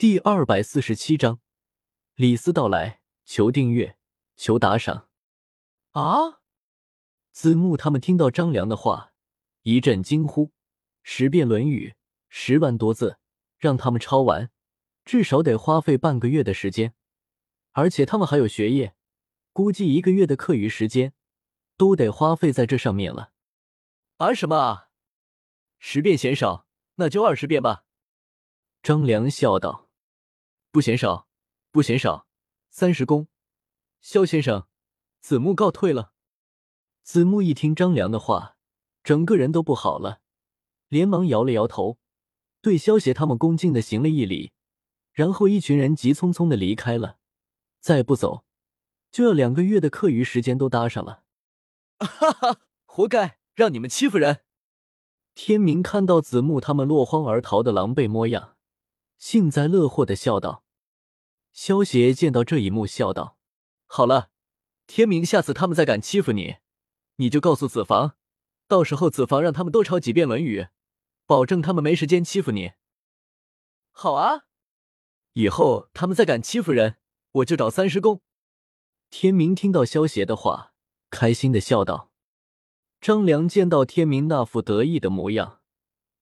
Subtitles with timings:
[0.00, 1.40] 第二百四十七章，
[2.14, 3.98] 李斯到来，求订阅，
[4.34, 5.10] 求打赏。
[5.90, 6.40] 啊！
[7.32, 9.12] 子木他们听到张良的话，
[9.60, 10.52] 一阵惊呼。
[11.02, 11.90] 十遍《论语》，
[12.30, 13.18] 十万多字，
[13.58, 14.50] 让他们抄完，
[15.04, 16.94] 至少得花费半个月的时间。
[17.72, 18.94] 而且他们还有学业，
[19.52, 21.12] 估计一个月的课余时间
[21.76, 23.32] 都得花费在这上面了。
[24.16, 24.88] 啊什么啊？
[25.78, 27.84] 十遍嫌少，那就二十遍吧。
[28.82, 29.88] 张良笑道
[30.72, 31.28] ：“不嫌少，
[31.70, 32.26] 不嫌少，
[32.70, 33.28] 三十功。”
[34.00, 34.66] 萧先生，
[35.20, 36.12] 子木告退了。
[37.02, 38.56] 子木一听张良的话，
[39.02, 40.20] 整个人都不好了，
[40.88, 41.98] 连忙摇了摇头，
[42.62, 44.52] 对萧协他们恭敬的行了一礼，
[45.12, 47.18] 然后一群人急匆匆的离开了。
[47.80, 48.44] 再不走，
[49.10, 51.24] 就要两个月的课余时间都搭上了。
[51.98, 54.44] 哈哈，活该，让你们欺负人！
[55.34, 58.56] 天明看到子木他们落荒而逃的狼狈模样，
[59.20, 60.64] 幸灾乐祸的笑道。
[61.52, 63.36] 萧协见到这一幕，笑道
[63.86, 64.30] ：“好了，
[64.86, 66.56] 天明，下次他们再敢欺负你，
[67.16, 68.16] 你就告诉子房，
[68.66, 70.62] 到时候子房让他们多抄几遍《论语》，
[71.26, 72.72] 保证他们没时间欺负你。”
[73.92, 74.46] 好啊，
[75.34, 76.96] 以后他们再敢欺负人。
[77.32, 78.22] 我就找三师公。
[79.08, 80.72] 天明听到萧协的话，
[81.10, 82.10] 开心的笑道。
[83.00, 85.60] 张良见到天明那副得意的模样，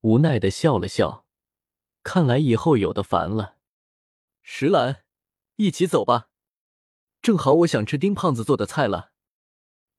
[0.00, 1.19] 无奈的笑了笑。
[2.12, 3.54] 看来以后有的烦了。
[4.42, 5.04] 石兰，
[5.54, 6.26] 一起走吧，
[7.22, 9.12] 正好我想吃丁胖子做的菜了。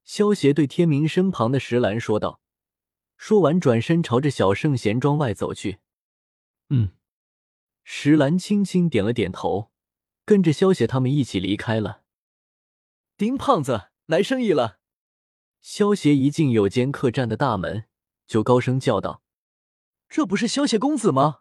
[0.04, 2.42] 萧协对天明身旁的石兰说道。
[3.16, 5.80] 说完，转身朝着小圣贤庄外走去。
[6.67, 6.92] 嗯，
[7.86, 9.72] 石兰轻轻点了点头。
[10.26, 12.04] 跟着萧协他们一起离开了。
[13.16, 14.82] 丁胖子来生意了。
[15.62, 17.86] 萧协一进有间客栈的大门，
[18.28, 19.23] 就高声叫道
[20.09, 21.38] ：“这不是萧协公子吗？”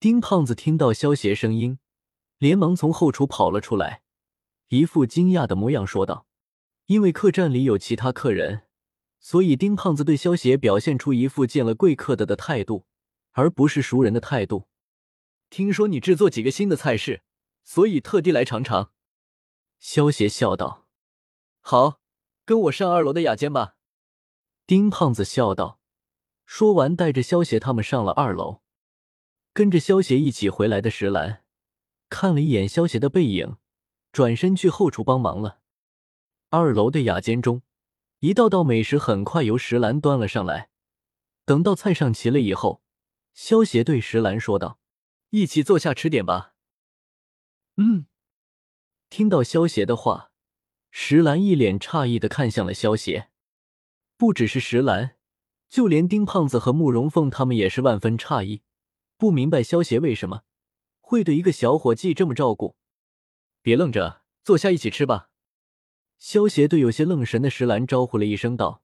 [0.00, 1.80] 丁胖子听到萧协声音，
[2.38, 4.02] 连忙从后厨跑了出来，
[4.68, 6.26] 一副惊讶的模样，说道
[6.86, 8.62] ：“因为客栈里有其他客人，
[9.18, 12.86] 所以丁胖子对萧协表现出一副见了贵客的的态度，
[13.32, 14.68] 而不是熟人的态度。
[15.50, 17.22] 听说你制作几个新的菜式。”
[17.64, 18.92] 所以特地来尝尝，
[19.78, 20.86] 萧协笑道
[21.60, 22.00] ：“好，
[22.46, 23.74] 跟我上二楼的雅间吧。”
[24.66, 25.78] 丁胖子笑道，
[26.46, 28.62] 说完带着萧协他们上了二楼。
[29.58, 31.42] 跟着萧协一起回来的石兰
[32.08, 33.56] 看了一眼萧协的背影，
[34.12, 35.58] 转身去后厨帮忙了。
[36.50, 37.62] 二楼的雅间中，
[38.20, 40.70] 一道道美食很快由石兰端了上来。
[41.44, 42.84] 等到菜上齐了以后，
[43.34, 44.78] 萧协对石兰说道
[45.30, 46.54] ：“一起坐下吃点吧。”
[47.78, 48.06] 嗯，
[49.10, 50.30] 听到萧协的话，
[50.92, 53.30] 石兰一脸诧异的看向了萧协。
[54.16, 55.16] 不只是石兰，
[55.68, 58.62] 就连丁胖子和慕容凤他们也是万分诧异，
[59.18, 60.44] 不明白萧协为什么
[61.00, 62.76] 会对一个小伙计这么照顾。
[63.60, 65.28] 别愣着，坐下一起吃吧。
[66.18, 68.82] 萧协对有些愣神的石兰招呼了一声道，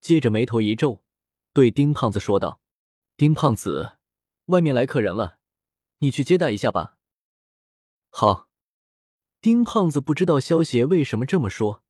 [0.00, 1.02] 接着眉头一皱，
[1.52, 2.60] 对丁胖子说道
[3.16, 3.98] ：“丁胖子，
[4.46, 5.38] 外面来客人了，
[5.98, 6.96] 你去接待一下吧。”
[8.10, 8.48] 好，
[9.40, 11.82] 丁胖子不知道萧协为什么这么说，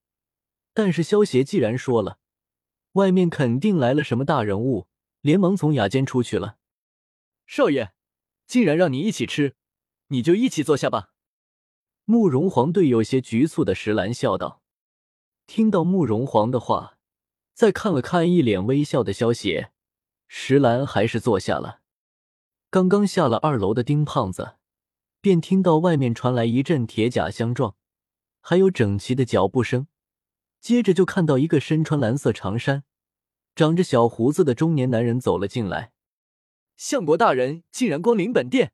[0.73, 2.19] 但是萧协既然说了，
[2.93, 4.89] 外面肯定来了什么大人物，
[5.21, 6.57] 连忙从雅间出去了。
[7.47, 7.93] 少爷，
[8.47, 9.55] 既然让你一起吃，
[10.09, 11.11] 你就一起坐下吧。
[12.05, 14.63] 慕容皇对有些局促的石兰笑道。
[15.47, 16.99] 听到慕容皇的话，
[17.53, 19.73] 再看了看一脸微笑的萧协，
[20.29, 21.81] 石兰还是坐下了。
[22.71, 24.57] 刚刚下了二楼的丁胖子。
[25.21, 27.77] 便听到外面传来一阵铁甲相撞，
[28.43, 29.87] 还有整齐的脚步声。
[30.61, 32.85] 接着就看到一个身穿蓝色长衫、
[33.55, 35.94] 长着小胡子的中年男人走了进来。
[36.77, 38.73] 相国大人竟然光临本店，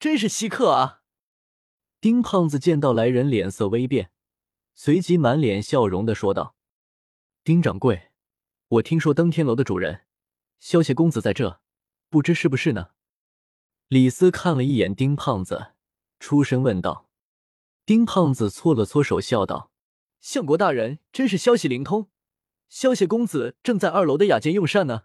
[0.00, 1.02] 真是稀客啊！
[2.00, 4.10] 丁胖子见到来人，脸色微变，
[4.74, 6.56] 随即满脸笑容的说道
[7.44, 8.10] ：“丁掌柜，
[8.68, 10.02] 我听说登天楼的主人
[10.58, 11.60] 萧协公子在这，
[12.08, 12.90] 不知是不是呢？”
[13.88, 15.72] 李斯看了一眼丁胖子。
[16.18, 17.10] 出声问道
[17.84, 19.72] ：“丁胖子搓了搓手，笑道
[20.20, 22.08] ：‘相国大人真是消息灵通，
[22.68, 25.02] 萧协公子正在二楼的雅间用膳呢。’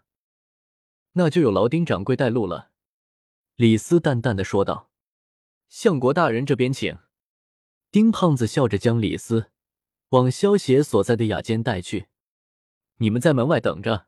[1.12, 2.70] 那就有劳丁掌柜带路了。”
[3.56, 4.90] 李斯淡淡的说道
[5.68, 6.98] ：“相国大人这边请。”
[7.90, 9.50] 丁胖子笑着将李斯
[10.10, 12.08] 往萧协所在的雅间带去。
[12.98, 14.06] “你们在门外等着。”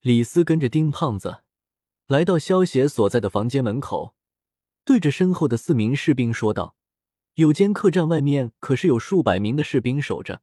[0.00, 1.42] 李斯跟着丁胖子
[2.06, 4.14] 来到萧协所在的房间门口。
[4.84, 6.76] 对着身后的四名士兵说道
[7.34, 10.42] ：“有间客栈外面可是有数百名的士兵守着，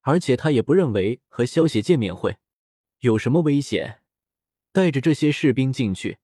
[0.00, 2.38] 而且他也不认为和萧协见面会
[3.00, 4.00] 有什么危险。
[4.76, 6.18] 带着这些士兵进去，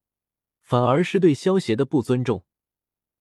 [0.60, 2.44] 反而是对萧协的不尊重。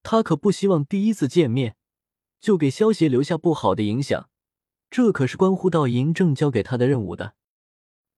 [0.02, 1.78] 他可不希望第一次见面
[2.38, 4.28] 就给萧协留下不好的影响，
[4.90, 7.34] 这可是关乎到嬴政交给他的任务的。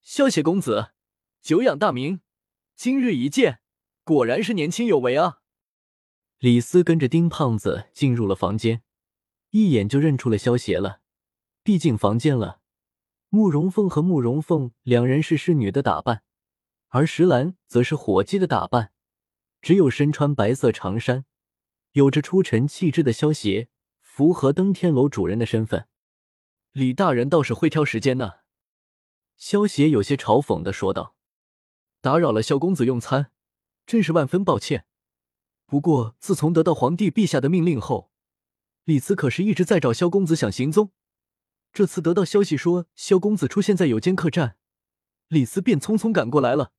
[0.03, 0.89] 萧协公子，
[1.41, 2.21] 久仰大名，
[2.75, 3.61] 今日一见，
[4.03, 5.39] 果然是年轻有为啊！
[6.41, 8.83] 李斯跟着丁胖子进入了房间，
[9.51, 11.01] 一眼就认出了萧协了。
[11.63, 12.61] 毕竟房间了，
[13.29, 16.25] 慕容凤和慕容凤两人是侍女的打扮，
[16.95, 18.93] 而石兰则是伙计的打扮。
[19.61, 21.25] 只有身穿白色长衫、
[21.91, 23.69] 有着出尘气质的萧协，
[24.01, 25.89] 符合登天楼主人的身份。
[26.71, 28.35] 李大人倒是会挑时间呢。
[29.37, 31.17] 萧协有些嘲讽的说道
[32.01, 33.33] ：“打扰了萧公子用餐，
[33.85, 34.87] 真是万分抱歉。
[35.67, 38.13] 不过自从得到皇帝陛下的命令后，
[38.85, 40.93] 李斯可是一直在找萧公子想行踪。
[41.73, 44.57] 这次得到消息说萧公子出现在有间客栈，
[45.27, 46.71] 李斯便匆匆赶过来了，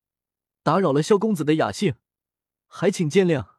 [0.66, 1.94] 打扰了萧公子的雅兴，
[2.66, 3.50] 还请见谅。”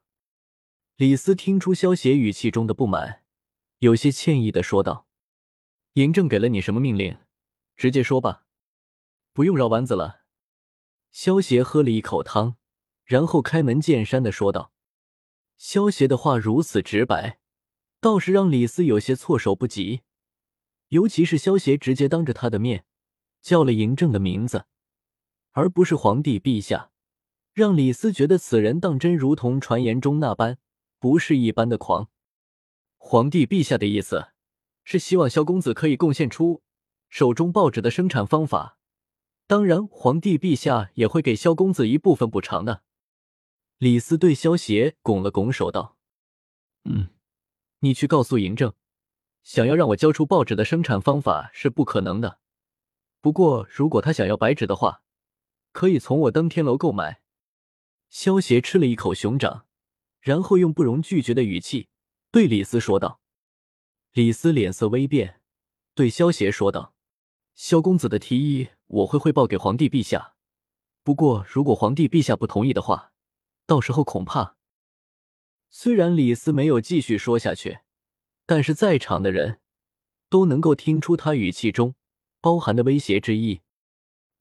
[0.98, 3.24] 李斯听出萧协语气中的不满，
[3.78, 5.08] 有些歉意的说道
[5.96, 7.18] ：“嬴政给了你什么命令？
[7.78, 8.44] 直接说吧。”
[9.32, 10.26] 不用绕弯子了。
[11.14, 12.58] 萧协喝了一口汤，
[13.06, 14.74] 然后开门见山的说道
[15.56, 17.40] ：“萧协的话如此直白，
[18.02, 20.02] 倒是让李斯有些措手不及。
[20.90, 22.84] 尤其是萧协直接当着他的面
[23.42, 24.66] 叫了嬴政的名字，
[25.54, 26.92] 而不是皇帝陛下，
[27.58, 30.60] 让李斯觉得此人当真如同传言中那般，
[31.00, 32.08] 不是一般的狂。
[32.98, 34.28] 皇帝陛下的意思
[34.84, 36.62] 是希望萧公子可以贡献出
[37.10, 38.78] 手中报纸的生产方法。”
[39.48, 42.84] 当然，皇帝陛下也会给萧公子一部分补偿的。
[43.80, 45.98] 李斯对萧协拱了拱手道
[46.86, 47.08] ：“嗯，
[47.80, 48.76] 你去告诉嬴政，
[49.42, 52.38] 想要让我交出报纸的生产方法是不可能的。
[53.20, 55.02] 不过，如果他想要白纸的话，
[55.72, 57.22] 可以从我登天楼购买。”
[58.10, 59.66] 萧协吃了一口熊掌，
[60.20, 61.90] 然后用不容拒绝的语气
[62.32, 63.20] 对李斯说道
[64.14, 65.42] ：“李斯脸色微变，
[65.94, 66.94] 对萧协说道。”
[67.56, 70.36] 萧公子的提议，我会汇报给皇帝陛下。
[71.04, 73.12] 不过，如果皇帝陛下不同意的话，
[73.66, 74.58] 到时候恐怕……
[75.70, 77.80] 虽然李斯没有继续说下去，
[78.46, 79.60] 但是在场的人
[80.30, 81.96] 都能够听出他语气中
[82.40, 83.62] 包含的威胁之意。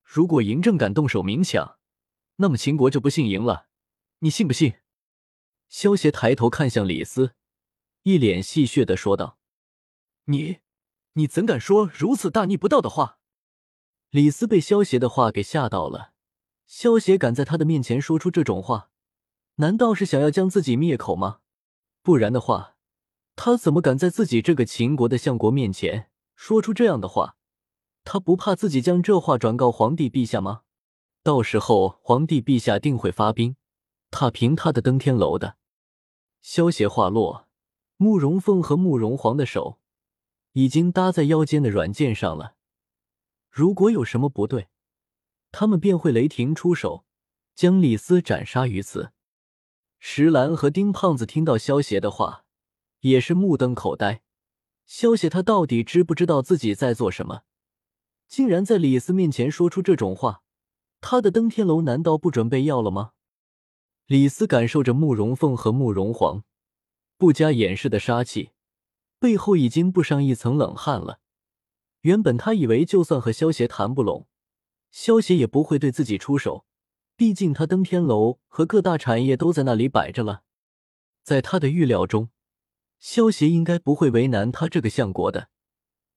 [0.04, 1.75] 如果嬴政敢动手明抢，
[2.36, 3.68] 那么秦国就不姓赢了。
[4.20, 4.74] 你信不信？
[5.68, 7.34] 萧协抬头看向李斯，
[8.02, 9.38] 一脸戏谑的说道
[10.26, 10.58] ：“你……”
[11.18, 13.20] 你怎敢说如此大逆不道的话？
[14.10, 16.12] 李斯被萧协的话给吓到了。
[16.66, 18.90] 萧协敢在他的面前说出这种话，
[19.54, 21.40] 难道是想要将自己灭口吗？
[22.02, 22.76] 不然的话，
[23.34, 27.38] 他怎么敢在自己这个秦国的相国面前说出这样的话？
[28.04, 30.64] 他不怕自己将这话转告皇帝陛下吗？
[31.26, 33.56] 到时候皇帝陛下定会发兵，
[34.12, 35.56] 踏平他的登天楼的。
[36.40, 37.48] 萧协话落，
[37.96, 39.80] 慕容凤和慕容皇的手。
[40.52, 42.54] 已经搭在腰间的软件上了。
[43.50, 44.68] 如果有什么不对，
[45.50, 47.04] 他们便会雷霆出手，
[47.56, 49.10] 将李斯斩杀于此。
[49.98, 52.44] 石兰和丁胖子听到萧协的话，
[53.00, 54.22] 也是目瞪口呆。
[54.86, 57.42] 萧协他到底知不知道自己在做什么？
[58.28, 60.44] 竟然在李斯面前说出这种话，
[61.00, 63.12] 他的登天楼难道不准备要了吗？
[64.06, 66.44] 李斯感受着慕容凤和慕容皇
[67.16, 68.50] 不加掩饰的杀气。
[69.18, 71.20] 背后已经布上一层冷汗了。
[72.02, 74.28] 原本他以为，就算和萧协谈不拢，
[74.90, 76.66] 萧协也不会对自己出手。
[77.16, 80.42] 毕竟他登天楼和各大产业都在那里摆着了。
[81.22, 82.28] 在他的预料中，
[82.98, 85.48] 萧协应该不会为难他这个相国的。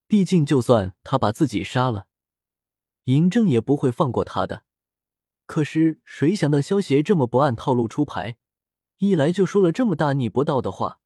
[0.06, 2.08] 毕竟，就算他把自己杀了，
[3.06, 4.64] 嬴政也不会放过他的。
[5.50, 8.38] 可是，谁想到萧协这么不按套路出牌，
[9.00, 11.00] 一来就说了这么大逆不道的话。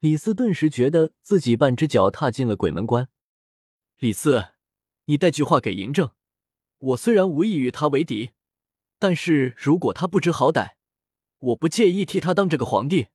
[0.00, 3.08] 李斯顿时觉得自己半只脚踏进了鬼门关。
[3.98, 4.46] 李斯，
[5.04, 6.10] 你带句话给嬴政。
[6.78, 8.32] 我虽然无意与他为敌，
[8.98, 10.72] 但是如果他不知好歹，
[11.38, 13.06] 我不介意替他当这个皇帝。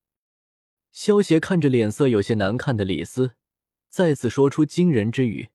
[0.93, 3.33] 萧协看着脸色有些难看的李斯，
[3.89, 5.49] 再次说出惊人之语。